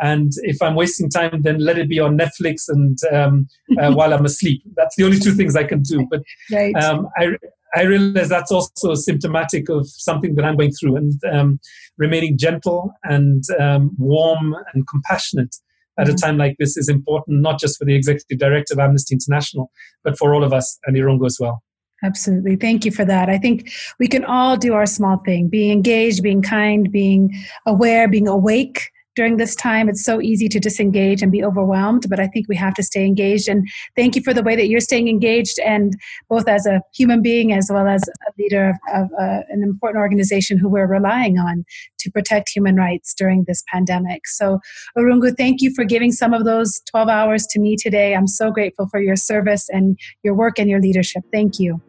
[0.02, 3.48] Um, and if I'm wasting time, then let it be on Netflix and um,
[3.80, 4.62] uh, while I'm asleep.
[4.76, 6.08] That's the only two things I can do.
[6.10, 6.22] But
[6.52, 6.74] right.
[6.76, 7.38] I,
[7.74, 11.60] I realize that's also symptomatic of something that I'm going through, and um,
[11.98, 15.56] remaining gentle and um, warm and compassionate
[15.98, 16.16] at mm-hmm.
[16.16, 19.72] a time like this is important, not just for the executive director of Amnesty International,
[20.04, 21.64] but for all of us and Irungu as well.
[22.04, 22.56] Absolutely.
[22.56, 23.30] Thank you for that.
[23.30, 27.32] I think we can all do our small thing being engaged, being kind, being
[27.68, 32.20] aware, being awake during this time it's so easy to disengage and be overwhelmed but
[32.20, 34.80] i think we have to stay engaged and thank you for the way that you're
[34.80, 35.94] staying engaged and
[36.30, 40.02] both as a human being as well as a leader of, of uh, an important
[40.02, 41.66] organization who we're relying on
[42.00, 44.60] to protect human rights during this pandemic so
[44.98, 48.52] irungu thank you for giving some of those 12 hours to me today i'm so
[48.52, 51.82] grateful for your service and your work and your leadership thank you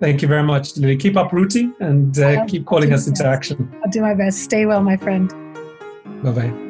[0.00, 0.96] Thank you very much, Lily.
[0.96, 3.72] Keep uprooting and uh, keep calling us into action.
[3.82, 4.42] I'll do my best.
[4.42, 5.32] Stay well, my friend.
[6.24, 6.64] Bye bye.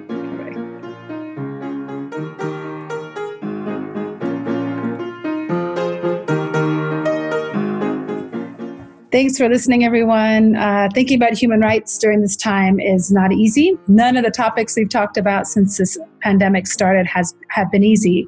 [9.13, 10.57] Thanks for listening, everyone.
[10.57, 13.79] Uh, thinking about human rights during this time is not easy.
[13.87, 18.27] None of the topics we've talked about since this pandemic started has have been easy,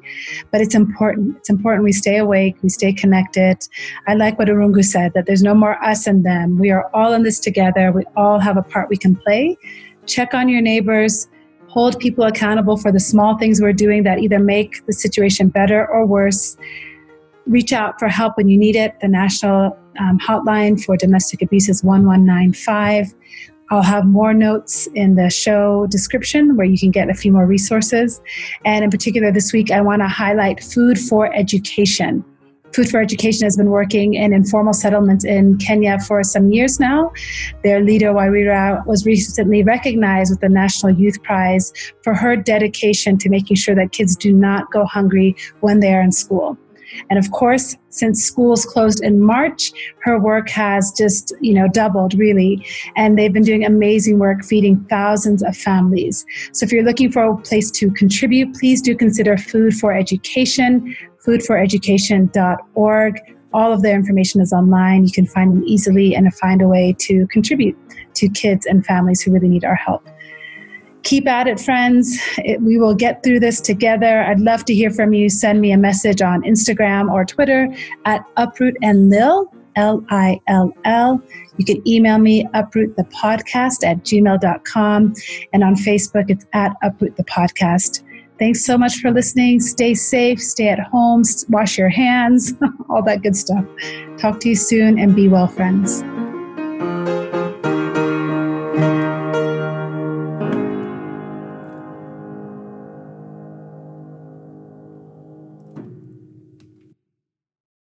[0.49, 1.35] but it's important.
[1.39, 3.57] It's important we stay awake, we stay connected.
[4.07, 6.57] I like what Irungu said that there's no more us and them.
[6.57, 7.91] We are all in this together.
[7.91, 9.57] We all have a part we can play
[10.07, 11.27] check on your neighbors,
[11.67, 15.87] hold people accountable for the small things we're doing that either make the situation better
[15.87, 16.57] or worse.
[17.45, 18.95] Reach out for help when you need it.
[19.01, 23.13] The national um, hotline for domestic abuse is 1195.
[23.69, 27.45] I'll have more notes in the show description where you can get a few more
[27.45, 28.21] resources.
[28.63, 32.23] And in particular, this week, I want to highlight Food for Education.
[32.73, 37.11] Food for Education has been working in informal settlements in Kenya for some years now.
[37.63, 43.29] Their leader, Wawira, was recently recognized with the National Youth Prize for her dedication to
[43.29, 46.57] making sure that kids do not go hungry when they are in school.
[47.09, 52.13] And of course, since schools closed in March, her work has just, you know, doubled
[52.13, 52.65] really.
[52.95, 56.25] And they've been doing amazing work feeding thousands of families.
[56.53, 60.95] So if you're looking for a place to contribute, please do consider Food for Education
[61.27, 63.19] foodforeducation.org.
[63.53, 65.05] All of their information is online.
[65.05, 67.77] You can find them easily and find a way to contribute
[68.15, 70.07] to kids and families who really need our help.
[71.03, 72.19] Keep at it, friends.
[72.39, 74.23] It, we will get through this together.
[74.23, 75.29] I'd love to hear from you.
[75.29, 77.73] Send me a message on Instagram or Twitter
[78.05, 81.21] at Uproot and Lil, L I L L.
[81.57, 85.13] You can email me, uprootthepodcast at gmail.com.
[85.53, 88.03] And on Facebook, it's at Uproot the Podcast.
[88.39, 89.59] Thanks so much for listening.
[89.59, 92.53] Stay safe, stay at home, wash your hands,
[92.89, 93.65] all that good stuff.
[94.17, 96.03] Talk to you soon and be well, friends.